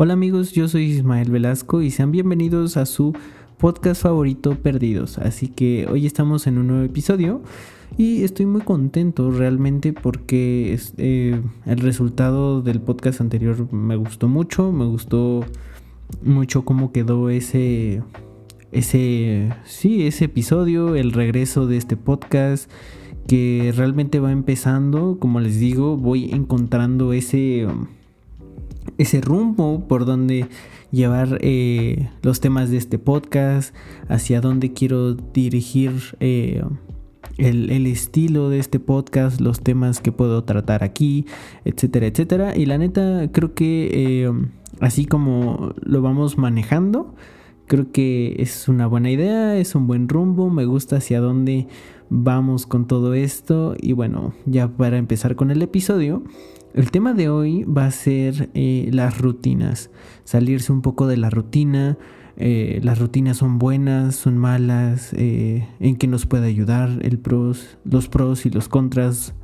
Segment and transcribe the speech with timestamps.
[0.00, 3.14] Hola amigos, yo soy Ismael Velasco y sean bienvenidos a su
[3.58, 5.18] podcast favorito Perdidos.
[5.18, 7.42] Así que hoy estamos en un nuevo episodio
[7.96, 14.70] y estoy muy contento realmente porque eh, el resultado del podcast anterior me gustó mucho,
[14.70, 15.44] me gustó
[16.22, 18.04] mucho cómo quedó ese
[18.70, 22.70] ese sí, ese episodio, el regreso de este podcast
[23.26, 27.66] que realmente va empezando, como les digo, voy encontrando ese
[28.98, 30.48] ese rumbo por donde
[30.90, 33.74] llevar eh, los temas de este podcast,
[34.08, 36.62] hacia dónde quiero dirigir eh,
[37.36, 41.26] el, estilo de este podcast, los temas que puedo tratar aquí,
[41.64, 42.56] etcétera, etcétera.
[42.56, 44.32] Y la neta, creo que eh,
[44.80, 47.14] así como lo vamos manejando,
[47.66, 51.68] creo que es una buena idea, es un buen rumbo, me gusta hacia dónde
[52.10, 53.76] vamos con todo esto.
[53.80, 56.24] Y bueno, ya para empezar con el episodio.
[56.74, 59.90] El tema de hoy va a ser eh, las rutinas,
[60.24, 61.96] salirse un poco de la rutina.
[62.36, 67.78] Eh, las rutinas son buenas, son malas, eh, en qué nos puede ayudar, el pros,
[67.84, 69.34] los pros y los contras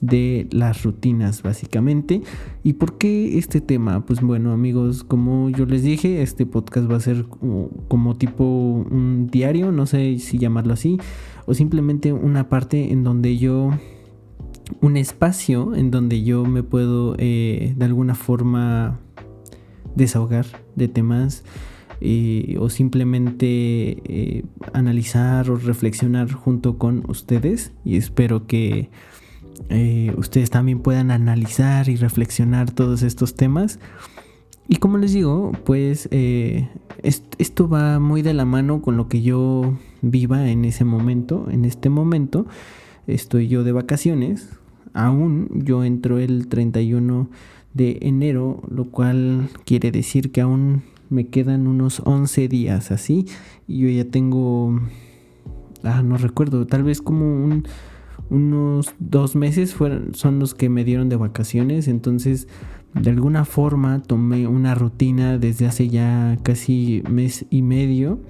[0.00, 2.22] de las rutinas básicamente.
[2.64, 4.04] ¿Y por qué este tema?
[4.06, 8.44] Pues bueno amigos, como yo les dije, este podcast va a ser como, como tipo
[8.44, 10.98] un diario, no sé si llamarlo así,
[11.46, 13.70] o simplemente una parte en donde yo
[14.80, 18.98] un espacio en donde yo me puedo eh, de alguna forma
[19.94, 21.44] desahogar de temas
[22.00, 27.72] eh, o simplemente eh, analizar o reflexionar junto con ustedes.
[27.84, 28.90] Y espero que
[30.16, 33.78] ustedes también puedan analizar y reflexionar todos estos temas.
[34.68, 39.76] Y como les digo pues esto va muy de la mano con lo que yo
[40.00, 42.46] viva en ese momento en este momento.
[43.06, 44.59] Estoy yo de vacaciones
[44.92, 47.30] aún yo entro el 31
[47.74, 53.26] de enero, lo cual quiere decir que aún me quedan unos 11 días así.
[53.66, 54.80] Y yo ya tengo,
[55.82, 57.62] ah, no recuerdo, tal vez como
[58.30, 62.48] unos dos meses fueron, son los que me dieron de vacaciones, entonces
[62.94, 68.20] de alguna forma tomé una rutina desde hace ya casi mes y medio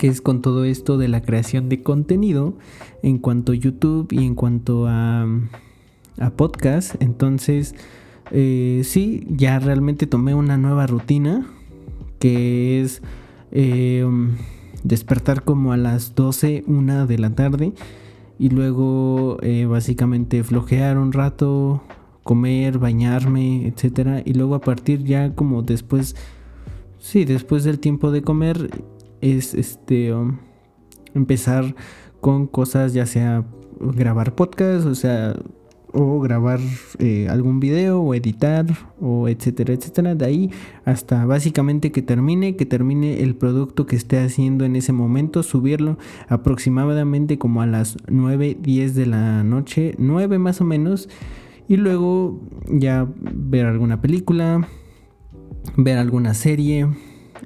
[0.00, 2.54] que es con todo esto de la creación de contenido
[3.02, 5.26] en cuanto a YouTube y en cuanto a,
[6.18, 6.94] a podcast.
[7.02, 7.74] Entonces,
[8.30, 11.46] eh, sí, ya realmente tomé una nueva rutina
[12.18, 13.02] que es
[13.52, 14.06] eh,
[14.84, 17.74] despertar como a las 12, una de la tarde
[18.38, 21.82] y luego eh, básicamente flojear un rato,
[22.22, 26.16] comer, bañarme, etcétera y luego a partir ya como después
[26.98, 28.70] sí, después del tiempo de comer
[29.20, 30.12] es este
[31.14, 31.74] empezar
[32.20, 33.44] con cosas ya sea
[33.80, 35.34] grabar podcast, o sea,
[35.92, 36.60] o grabar
[36.98, 38.66] eh, algún video o editar
[39.00, 40.50] o etcétera, etcétera, de ahí
[40.84, 45.98] hasta básicamente que termine, que termine el producto que esté haciendo en ese momento, subirlo
[46.28, 51.08] aproximadamente como a las 9, 10 de la noche, 9 más o menos,
[51.68, 54.66] y luego ya ver alguna película,
[55.76, 56.88] ver alguna serie,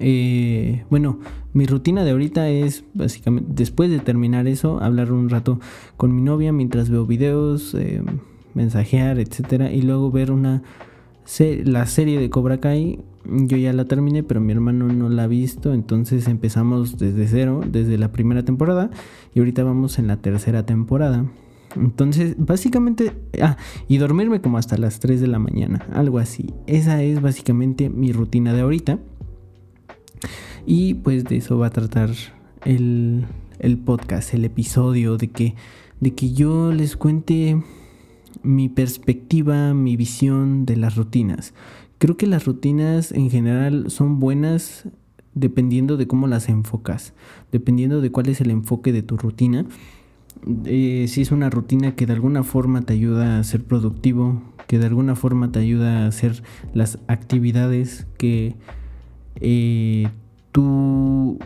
[0.01, 1.19] eh, bueno,
[1.55, 5.61] mi rutina de ahorita es básicamente después de terminar eso, hablar un rato
[5.97, 8.03] con mi novia mientras veo videos, eh,
[8.55, 10.63] mensajear, etcétera, y luego ver una
[11.65, 13.01] la serie de Cobra Kai.
[13.25, 17.63] Yo ya la terminé, pero mi hermano no la ha visto, entonces empezamos desde cero,
[17.67, 18.91] desde la primera temporada,
[19.33, 21.25] y ahorita vamos en la tercera temporada.
[21.77, 23.57] Entonces, básicamente, ah,
[23.89, 26.53] y dormirme como hasta las 3 de la mañana, algo así.
[26.67, 28.99] Esa es básicamente mi rutina de ahorita.
[30.67, 32.11] Y pues de eso va a tratar
[32.65, 33.27] el,
[33.85, 35.55] podcast, el episodio, de que,
[36.01, 37.63] de que yo les cuente
[38.43, 41.55] mi perspectiva, mi visión de las rutinas.
[41.99, 44.89] Creo que las rutinas en general son buenas
[45.35, 47.13] dependiendo de cómo las enfocas,
[47.51, 49.67] dependiendo de cuál es el enfoque de tu rutina.
[50.65, 54.79] Eh, si es una rutina que de alguna forma te ayuda a ser productivo, que
[54.79, 58.55] de alguna forma te ayuda a hacer las actividades que
[59.41, 60.09] eh,
[60.55, 61.41] tú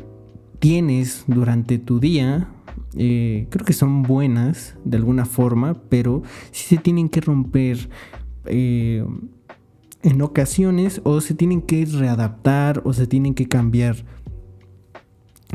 [0.59, 2.49] tienes durante tu día,
[2.95, 7.89] eh, creo que son buenas de alguna forma, pero sí se tienen que romper
[8.45, 9.03] eh,
[10.03, 14.05] en ocasiones o se tienen que readaptar o se tienen que cambiar.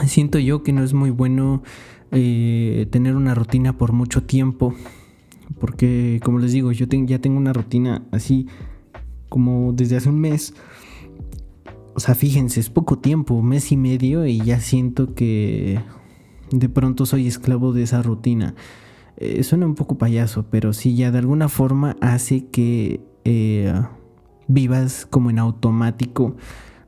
[0.07, 1.61] Siento yo que no es muy bueno
[2.11, 4.73] eh, tener una rutina por mucho tiempo,
[5.59, 8.47] porque como les digo, yo ya tengo una rutina así
[9.29, 10.55] como desde hace un mes
[11.95, 15.79] o sea, fíjense, es poco tiempo, mes y medio y ya siento que
[16.51, 18.55] de pronto soy esclavo de esa rutina.
[19.17, 23.73] Eh, suena un poco payaso, pero sí ya de alguna forma hace que eh,
[24.47, 26.35] vivas como en automático,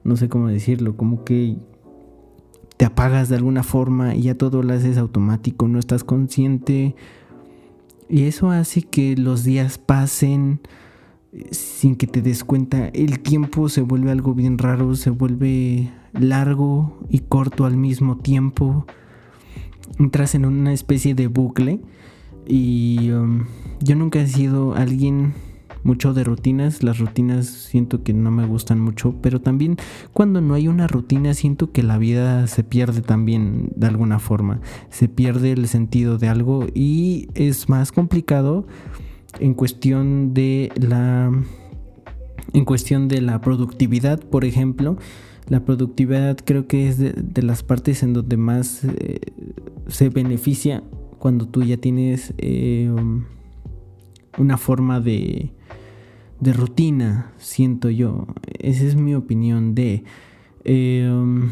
[0.03, 1.57] no sé cómo decirlo, como que
[2.77, 6.95] te apagas de alguna forma y ya todo lo haces automático, no estás consciente.
[8.09, 10.59] Y eso hace que los días pasen
[11.51, 12.87] sin que te des cuenta.
[12.89, 18.85] El tiempo se vuelve algo bien raro, se vuelve largo y corto al mismo tiempo.
[19.99, 21.81] Entras en una especie de bucle
[22.47, 23.45] y um,
[23.81, 25.33] yo nunca he sido alguien
[25.83, 26.83] mucho de rutinas.
[26.83, 29.77] Las rutinas siento que no me gustan mucho, pero también
[30.13, 34.59] cuando no hay una rutina siento que la vida se pierde también de alguna forma.
[34.89, 38.65] Se pierde el sentido de algo y es más complicado
[39.39, 41.31] en cuestión de la
[42.53, 44.97] en cuestión de la productividad, por ejemplo.
[45.47, 49.19] La productividad creo que es de, las partes en donde más eh,
[49.87, 50.83] se beneficia
[51.19, 52.91] cuando tú ya tienes eh,
[54.37, 55.51] una forma de,
[56.39, 58.27] de rutina, siento yo.
[58.59, 60.03] Esa es mi opinión de...
[60.63, 61.51] Em,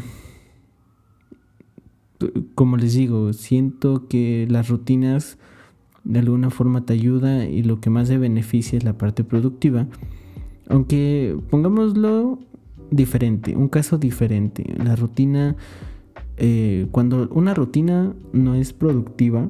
[2.54, 5.38] como les digo, siento que las rutinas
[6.04, 9.86] de alguna forma te ayuda y lo que más se beneficia es la parte productiva.
[10.68, 12.38] Aunque pongámoslo
[12.90, 14.64] diferente, un caso diferente.
[14.76, 15.56] La rutina,
[16.36, 19.48] eh, cuando una rutina no es productiva,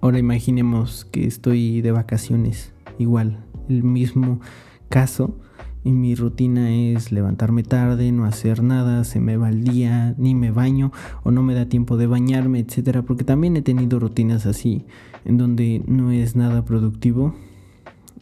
[0.00, 4.40] ahora imaginemos que estoy de vacaciones igual, el mismo
[4.88, 5.38] caso.
[5.86, 10.34] Y mi rutina es levantarme tarde, no hacer nada, se me va el día, ni
[10.34, 10.90] me baño
[11.22, 14.84] o no me da tiempo de bañarme, etcétera, porque también he tenido rutinas así
[15.24, 17.36] en donde no es nada productivo.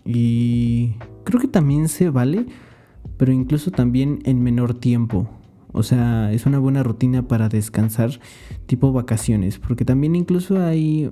[0.04, 0.92] Y
[1.24, 2.44] creo que también se vale,
[3.16, 5.30] pero incluso también en menor tiempo.
[5.72, 8.20] O sea, es una buena rutina para descansar,
[8.66, 11.10] tipo vacaciones, porque también incluso hay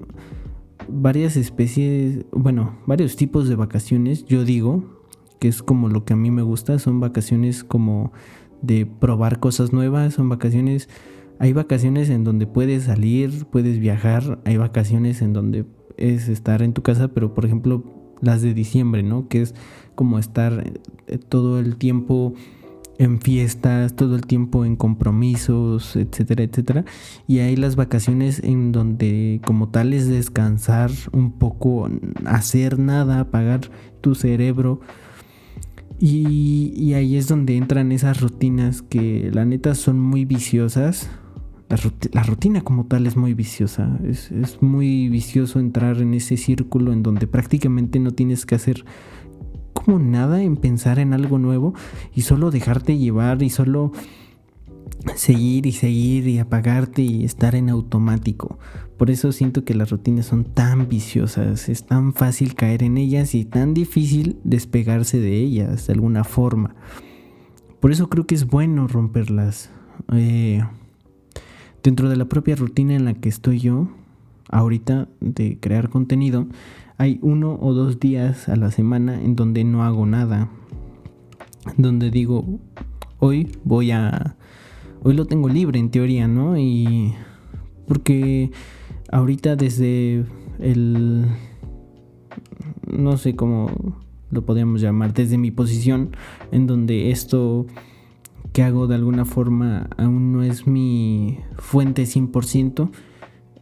[0.86, 5.01] varias especies, bueno, varios tipos de vacaciones, yo digo,
[5.42, 8.12] que es como lo que a mí me gusta, son vacaciones como
[8.60, 10.88] de probar cosas nuevas, son vacaciones,
[11.40, 15.64] hay vacaciones en donde puedes salir, puedes viajar, hay vacaciones en donde
[15.96, 17.82] es estar en tu casa, pero por ejemplo
[18.20, 19.26] las de diciembre, ¿no?
[19.26, 19.56] Que es
[19.96, 20.72] como estar
[21.08, 22.34] eh, todo el tiempo
[22.98, 26.84] en fiestas, todo el tiempo en compromisos, etcétera, etcétera.
[27.26, 31.90] Y hay las vacaciones en donde como tal es descansar un poco,
[32.26, 34.78] hacer nada, apagar tu cerebro.
[36.04, 41.08] Y, ahí es donde entran esas rutinas que la neta son muy viciosas.
[42.12, 44.00] La, rutina como tal es muy viciosa.
[44.04, 48.84] Es, es muy vicioso entrar en ese círculo en donde prácticamente no tienes que hacer
[49.74, 51.72] como nada en pensar en algo nuevo
[52.12, 53.92] y solo dejarte llevar y solo
[55.14, 58.58] seguir y seguir y apagarte y estar en automático.
[58.96, 63.34] Por eso siento que las rutinas son tan viciosas, es tan fácil caer en ellas
[63.34, 66.74] y tan difícil despegarse de ellas de alguna forma.
[67.80, 69.70] Por eso creo que es bueno romperlas.
[70.12, 70.62] Eh,
[71.82, 73.88] dentro de la propia rutina en la que estoy yo,
[74.48, 76.46] ahorita de crear contenido,
[76.96, 80.48] hay uno o dos días a la semana en donde no hago nada.
[81.76, 82.60] Donde digo,
[83.18, 84.36] hoy voy a...
[85.04, 86.58] Hoy lo tengo libre en teoría, ¿no?
[86.58, 87.14] Y...
[87.86, 88.50] Porque
[89.10, 90.24] ahorita desde
[90.58, 91.26] el...
[92.86, 93.70] No sé cómo
[94.30, 96.16] lo podríamos llamar, desde mi posición,
[96.52, 97.66] en donde esto
[98.52, 102.90] que hago de alguna forma aún no es mi fuente 100%,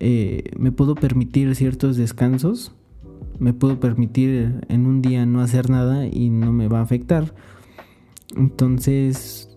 [0.00, 2.72] eh, me puedo permitir ciertos descansos
[3.40, 7.34] me puedo permitir en un día no hacer nada y no me va a afectar.
[8.36, 9.49] Entonces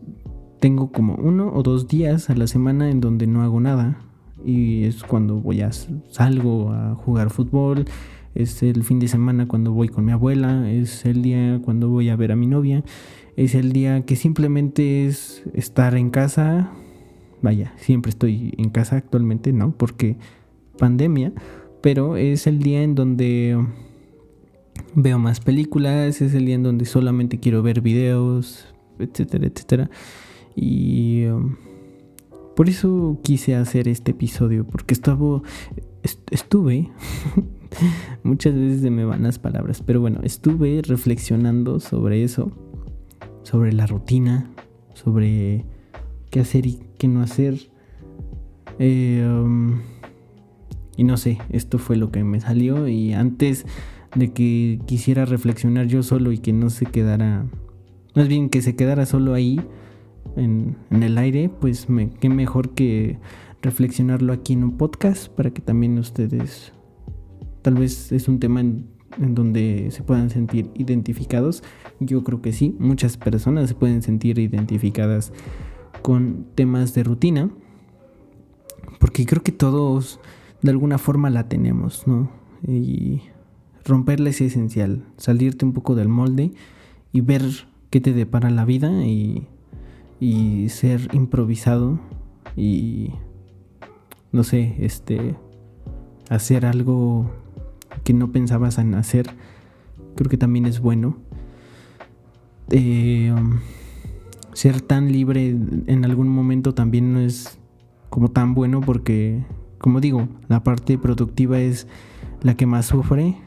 [0.64, 3.98] tengo como uno o dos días a la semana en donde no hago nada.
[4.46, 7.84] Y es cuando voy a salgo a jugar fútbol.
[8.34, 10.72] Es el fin de semana cuando voy con mi abuela.
[10.72, 12.82] Es el día cuando voy a ver a mi novia.
[13.36, 16.72] Es el día que simplemente es estar en casa.
[17.42, 19.76] Vaya, siempre estoy en casa actualmente, ¿no?
[19.76, 20.16] Porque
[20.78, 21.34] pandemia
[21.84, 23.62] pero es el día en donde
[24.96, 29.90] veo más películas, es el día en donde solamente quiero ver videos, etcétera, etcétera.
[30.56, 31.56] Y um,
[32.56, 35.42] por eso quise hacer este episodio, porque estaba,
[36.30, 36.92] estuve,
[38.24, 42.52] muchas veces se me van las palabras, pero bueno, estuve reflexionando sobre eso,
[43.42, 44.52] sobre la rutina,
[44.94, 45.66] sobre
[46.30, 47.72] qué hacer y qué no hacer.
[48.80, 49.82] Um,
[50.96, 53.66] y no sé, esto fue lo que me salió y antes
[54.16, 57.48] de que quisiera reflexionar yo solo y que no se quedara,
[58.16, 59.60] más bien que se quedara solo ahí
[60.36, 63.20] en, el aire, pues me, qué mejor que
[63.62, 66.74] reflexionarlo aquí en un podcast para que también ustedes,
[67.62, 68.86] tal vez es un tema en
[69.36, 71.64] donde se puedan sentir identificados.
[72.00, 75.32] Yo creo que sí, muchas personas se pueden sentir identificadas
[76.02, 77.50] con temas de rutina,
[79.00, 80.20] porque creo que todos
[80.62, 82.30] de alguna forma la tenemos, ¿no?
[82.66, 83.22] Y
[83.86, 86.52] romperla es esencial, salirte un poco del molde
[87.12, 87.44] y ver
[87.90, 89.48] qué te depara la vida y,
[90.20, 92.00] y ser improvisado
[92.56, 93.12] y
[94.32, 95.36] no sé, este
[96.30, 97.32] hacer algo
[98.04, 99.30] que no pensabas en hacer,
[100.16, 101.18] creo que también es bueno.
[102.70, 103.34] Eh,
[104.54, 105.50] ser tan libre
[105.88, 107.60] en algún momento también no es
[108.10, 109.44] como tan bueno porque,
[109.80, 111.88] como digo, la parte productiva es
[112.42, 113.38] la que más sufre.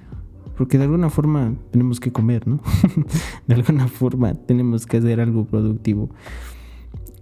[0.56, 2.60] Porque de alguna forma tenemos que comer, ¿no?
[3.46, 6.10] de alguna forma tenemos que hacer algo productivo.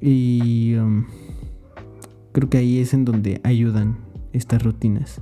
[0.01, 1.05] Y um,
[2.33, 3.99] creo que ahí es en donde ayudan
[4.33, 5.21] estas rutinas.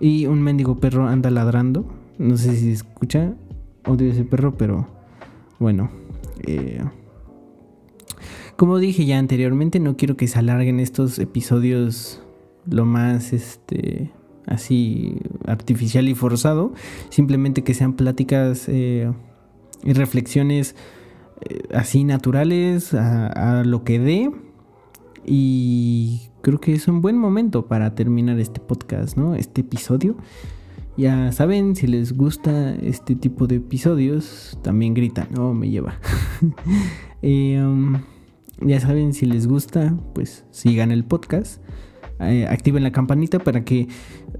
[0.00, 1.86] Y un mendigo perro anda ladrando.
[2.18, 3.34] No sé si se escucha.
[3.86, 4.86] Odio ese perro, pero
[5.58, 5.90] bueno.
[6.46, 6.82] Eh,
[8.56, 12.22] como dije ya anteriormente, no quiero que se alarguen estos episodios
[12.66, 14.10] lo más este
[14.46, 16.72] así artificial y forzado.
[17.10, 19.10] Simplemente que sean pláticas eh,
[19.82, 20.74] y reflexiones
[21.42, 24.30] eh, así naturales a, lo que dé.
[25.26, 29.34] Y creo que es un buen momento para terminar este podcast, ¿no?
[29.34, 30.16] Este episodio.
[30.96, 35.98] Ya saben, si les gusta este tipo de episodios, también gritan, no me lleva.
[37.26, 38.02] Eh, um,
[38.60, 41.62] ya saben, si les gusta, pues sigan el podcast.
[42.20, 43.88] Eh, activen la campanita para que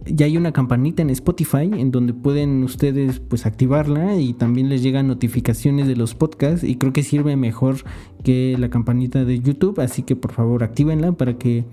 [0.06, 4.82] ya hay una campanita en Spotify en donde pueden ustedes pues activarla y también les
[4.82, 7.78] llegan notificaciones de los podcasts y creo que sirve mejor
[8.22, 11.64] que la campanita de YouTube, así que por favor actívenla para que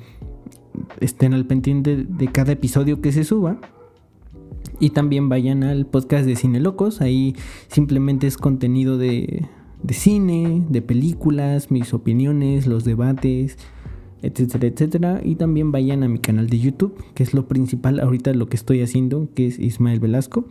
[1.00, 3.60] estén al pendiente de cada episodio que se suba.
[4.80, 7.36] Y también vayan al podcast de Cine Locos, ahí
[7.68, 9.46] simplemente es contenido de,
[9.84, 13.58] de cine, de películas, mis opiniones, los debates,
[14.22, 15.22] etcétera, etcétera.
[15.24, 18.56] Y también vayan a mi canal de YouTube, que es lo principal ahorita lo que
[18.56, 20.48] estoy haciendo, que es Ismael Velasco.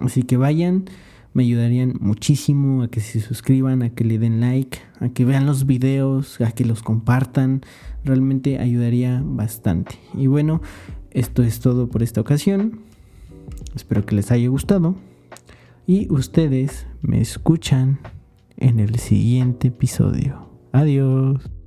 [0.00, 0.86] Así que vayan,
[1.34, 5.46] me ayudarían muchísimo a que se suscriban, a que le den like, a que vean
[5.46, 7.62] los videos, a que los compartan.
[8.04, 9.96] Realmente ayudaría bastante.
[10.16, 10.60] Y bueno,
[11.10, 12.80] esto es todo por esta ocasión.
[13.74, 14.96] Espero que les haya gustado.
[15.86, 17.98] Y ustedes me escuchan
[18.56, 20.48] en el siguiente episodio.
[20.72, 21.61] Adiós.